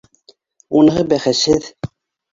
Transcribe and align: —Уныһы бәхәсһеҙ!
—Уныһы 0.79 1.05
бәхәсһеҙ! 1.13 1.73